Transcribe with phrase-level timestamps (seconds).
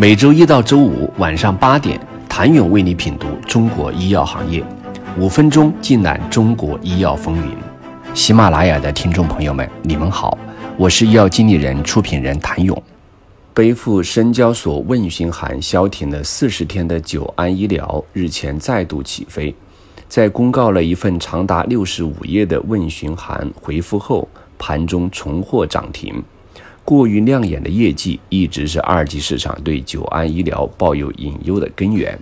[0.00, 4.64] 每周一到周五晚上八点，谭勇为你品读中国医药行业，
[5.18, 7.52] 五分钟尽览中国医药风云。
[8.14, 10.38] 喜马拉雅的听众朋友们，你们好，
[10.76, 12.80] 我是医药经理人、出品人谭勇。
[13.52, 19.52] 背负深交所问询函消停了四十天的九安医疗日前再度起飞，
[20.08, 24.28] 在公告了一份长达六十五页的问询函回复后，
[24.58, 26.22] 盘中重获涨停。
[26.88, 32.18] 过于亮眼的业绩一直是二级市场对久安医疗抱有隐忧的根源。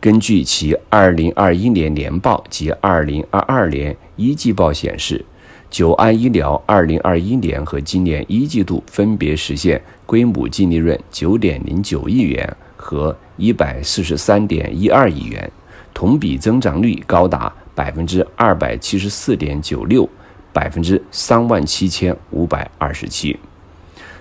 [0.00, 5.24] 根据其2021年年报及2022年一季报显示，
[5.70, 15.52] 久安医疗2021年和今年一季度分别实现归母净利润9.09亿元和143.12亿元，
[15.94, 20.08] 同比增长率高达百分之二百七十四点九六，
[20.52, 23.38] 百分之三万七千五百二十七。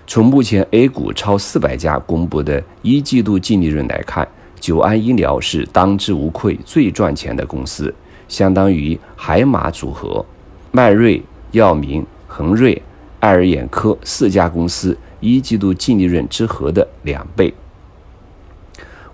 [0.06, 4.28] 从目前 A 股超四百家公布的一季度净利润来看，
[4.60, 7.94] 九安医疗是当之无愧最赚钱的公司，
[8.28, 10.26] 相当于海马组合、
[10.72, 11.22] 迈瑞、
[11.52, 12.82] 药明、恒瑞、
[13.20, 17.54] 爱尔眼科四家公司一季度净利润之和的两倍。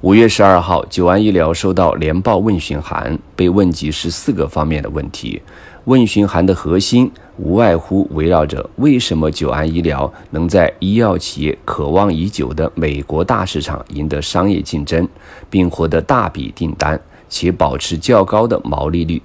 [0.03, 5.41] 五月十二号，久安医疗收到年报问询函，被问及十四个方面的问题。
[5.85, 15.07] 问询函的核心无外乎围绕着为什么久安医疗能在医药企业渴望已久的美国大市场赢得商业竞争，
[15.49, 19.21] 并获得大笔订单，且保持较高的毛利率。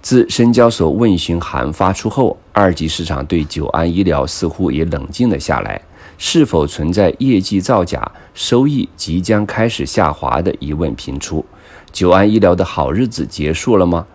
[0.00, 5.80] 自深交所问询函发出后，二级市场对久安医疗似乎也冷静了下来。
[6.18, 8.00] 是否存在业绩造假、
[8.34, 11.44] 收益即将开始下滑的疑问频出？
[11.92, 14.06] 九安医疗的好日子结束了吗？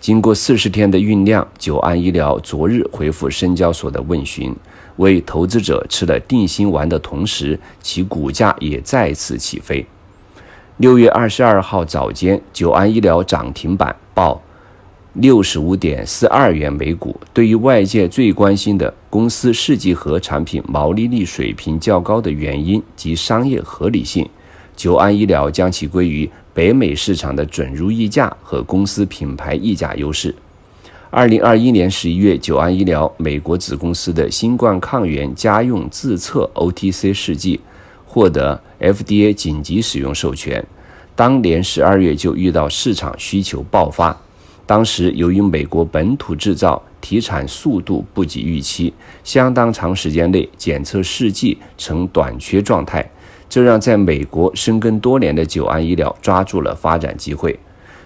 [0.00, 4.54] 经过四十天的酝酿，九安医疗昨日回复深交所的问询，
[4.96, 9.86] 为投资者吃了定心丸的同时，其股价也再次起飞。
[10.78, 14.42] 六月二十二号早间，九安医疗涨停板报
[15.14, 17.18] 六十五点四二元每股。
[17.32, 24.28] 对于外界最关心的公司试剂盒产品毛利率水平较高的原因及商业合理性，
[24.76, 26.30] 久安医疗将其归于。
[26.52, 30.34] 北美市场的准入溢价和公司品牌溢价优势。
[31.08, 37.60] 二零二一年十一月，久安医疗美国子公司的新冠抗原家用自测 OTC 试剂
[38.04, 40.62] 获得 FDA 紧急使用授权。
[41.14, 44.20] 当年十二月就遇到市场需求爆发，
[44.70, 48.94] 当时由于美国本土制造提产速度不及预期，
[49.24, 53.04] 相当长时间内检测试剂呈短缺状态。
[53.48, 57.58] 这让在美国深耕多年的久安医疗抓住了发展机会。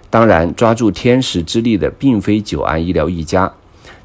[0.08, 3.52] 当然，抓住天时之力的并非久安医疗一家，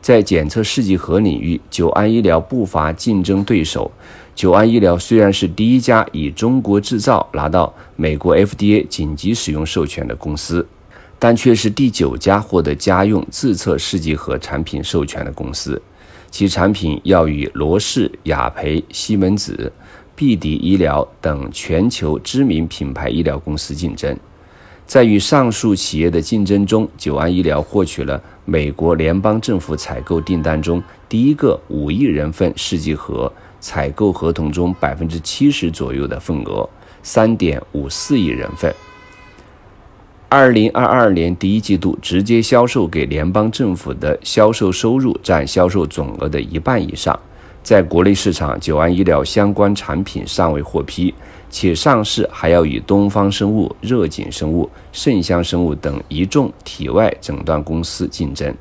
[0.02, 3.90] 在检测试剂盒领域，久安医疗不乏竞争对手。
[4.36, 10.68] 久安医疗虽然是第一家以中国制造拿到美国 FDA 紧急使用授权的公司，
[11.19, 15.80] 但却是第九家获得家用自测试剂盒产品授权的公司。
[16.31, 19.72] 其产品要与罗氏、雅培、西门子。
[20.16, 24.13] 必迪医疗等全球知名品牌医疗公司竞争，
[24.85, 33.31] 在与上述企业的竞争中，九安医疗获取了美国联邦政府采购订单中第一个五亿人份试剂盒
[33.62, 36.69] 采购合同中百分之七十左右的份额，
[37.01, 38.75] 三点五四亿人份。
[40.32, 47.20] 二零二二年第一季度，直接销售给联邦政府的销售收入占销售总额的一半以上。
[47.64, 51.12] 在国内市场，九安医疗相关产品尚未获批，
[51.50, 58.54] 且上市还要与东方生物、热景生物、圣香生物等一众体外诊断公司竞争。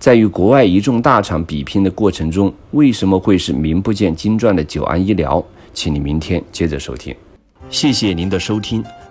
[0.00, 5.42] 在与国外一众大厂比拼的过程中，为什么会是名不见经传的九安医疗？
[5.72, 7.14] 请你明天接着收听。
[7.70, 8.82] 谢谢您的收听。